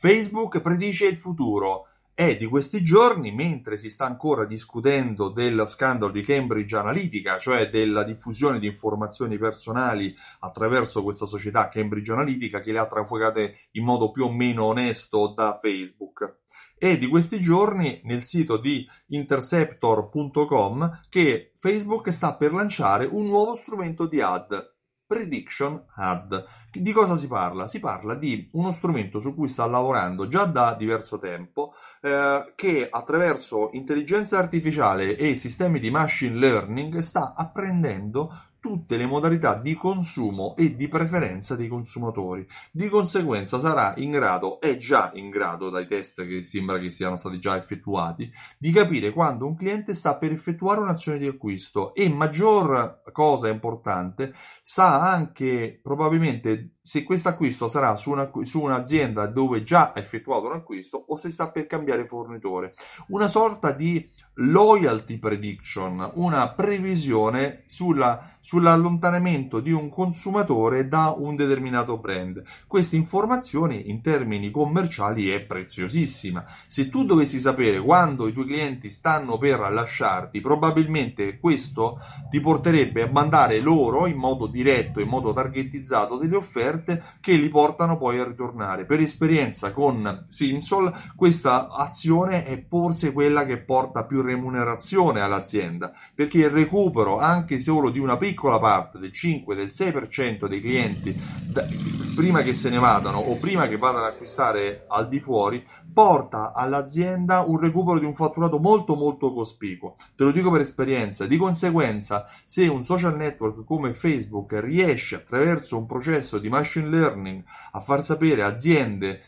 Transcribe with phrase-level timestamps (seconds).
[0.00, 1.88] Facebook predice il futuro.
[2.14, 7.68] È di questi giorni, mentre si sta ancora discutendo dello scandalo di Cambridge Analytica, cioè
[7.68, 13.82] della diffusione di informazioni personali attraverso questa società Cambridge Analytica che le ha trafugate in
[13.82, 16.42] modo più o meno onesto da Facebook.
[16.78, 23.56] È di questi giorni nel sito di interceptor.com che Facebook sta per lanciare un nuovo
[23.56, 24.77] strumento di ad
[25.08, 26.44] Prediction Ad.
[26.70, 27.66] Di cosa si parla?
[27.66, 32.86] Si parla di uno strumento su cui sta lavorando già da diverso tempo, eh, che
[32.90, 38.30] attraverso intelligenza artificiale e sistemi di machine learning sta apprendendo
[38.60, 42.46] tutte le modalità di consumo e di preferenza dei consumatori.
[42.72, 47.16] Di conseguenza sarà in grado, è già in grado dai test che sembra che siano
[47.16, 52.08] stati già effettuati, di capire quando un cliente sta per effettuare un'azione di acquisto e
[52.08, 59.62] maggior cosa importante, sa anche probabilmente se questo acquisto sarà su, una, su un'azienda dove
[59.62, 62.74] già ha effettuato un acquisto o se sta per cambiare fornitore.
[63.08, 64.08] Una sorta di
[64.40, 72.42] loyalty prediction, una previsione sulla, sull'allontanamento di un consumatore da un determinato brand.
[72.66, 76.42] Questa informazione in termini commerciali è preziosissima.
[76.66, 83.02] Se tu dovessi sapere quando i tuoi clienti stanno per lasciarti, probabilmente questo ti porterebbe
[83.02, 88.18] a mandare loro in modo diretto, in modo targetizzato delle offerte che li portano poi
[88.18, 88.86] a ritornare.
[88.86, 96.38] Per esperienza con Simsol, questa azione è forse quella che porta più remunerazione all'azienda, perché
[96.38, 101.66] il recupero anche solo di una piccola parte, del 5, del 6% dei clienti, da,
[102.14, 106.52] prima che se ne vadano o prima che vadano ad acquistare al di fuori, porta
[106.52, 109.94] all'azienda un recupero di un fatturato molto molto cospicuo.
[110.14, 111.26] Te lo dico per esperienza.
[111.26, 117.42] Di conseguenza, se un social network come Facebook riesce attraverso un processo di machine learning
[117.72, 119.20] a far sapere aziende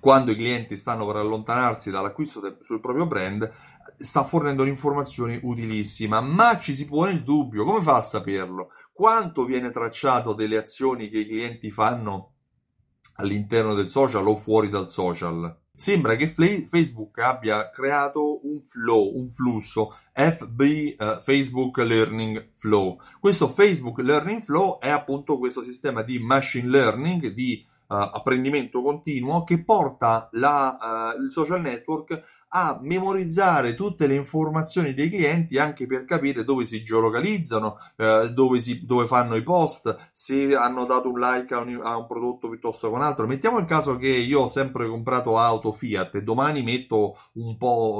[0.00, 3.50] quando i clienti stanno per allontanarsi dall'acquisto del, sul proprio brand,
[3.98, 8.70] sta fornendo un'informazione utilissima, ma ci si pone il dubbio, come fa a saperlo?
[8.92, 12.32] Quanto viene tracciato delle azioni che i clienti fanno
[13.16, 15.58] all'interno del social o fuori dal social?
[15.80, 22.98] Sembra che Facebook abbia creato un flow, un flusso FB eh, Facebook Learning Flow.
[23.18, 27.66] Questo Facebook Learning Flow è appunto questo sistema di machine learning, di
[27.96, 35.08] apprendimento continuo che porta la, uh, il social network a memorizzare tutte le informazioni dei
[35.08, 40.56] clienti anche per capire dove si geolocalizzano, eh, dove, si, dove, fanno i post, se
[40.56, 43.26] hanno dato un like a un, a un, prodotto piuttosto che un altro.
[43.26, 47.56] Mettiamo il caso che io ho sempre comprato auto Fiat e domani metto un,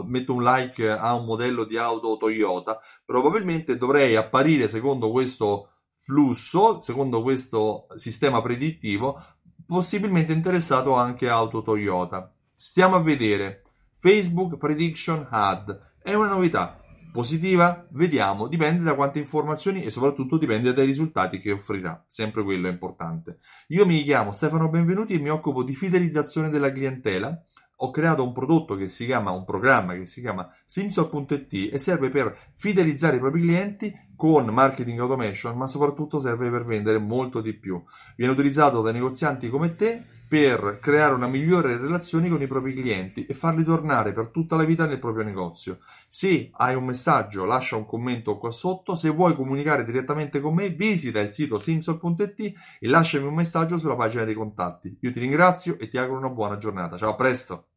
[0.09, 5.69] metto un like a un modello di auto Toyota, probabilmente dovrei apparire secondo questo
[6.11, 9.23] flusso, secondo questo sistema predittivo,
[9.71, 12.35] possibilmente interessato anche auto Toyota.
[12.53, 13.63] Stiamo a vedere.
[13.99, 16.83] Facebook Prediction Ad è una novità
[17.13, 17.87] positiva?
[17.91, 22.71] Vediamo, dipende da quante informazioni e soprattutto dipende dai risultati che offrirà, sempre quello è
[22.73, 23.39] importante.
[23.69, 27.41] Io mi chiamo Stefano Benvenuti e mi occupo di fidelizzazione della clientela.
[27.83, 32.11] Ho creato un prodotto che si chiama, un programma che si chiama Simsol.it e serve
[32.11, 37.55] per fidelizzare i propri clienti con marketing automation, ma soprattutto serve per vendere molto di
[37.55, 37.83] più.
[38.17, 43.25] Viene utilizzato da negozianti come te per creare una migliore relazione con i propri clienti
[43.25, 45.79] e farli tornare per tutta la vita nel proprio negozio.
[46.07, 48.95] Se hai un messaggio, lascia un commento qua sotto.
[48.95, 53.97] Se vuoi comunicare direttamente con me, visita il sito simsol.it e lasciami un messaggio sulla
[53.97, 54.99] pagina dei contatti.
[55.01, 56.97] Io ti ringrazio e ti auguro una buona giornata.
[56.97, 57.70] Ciao, a presto!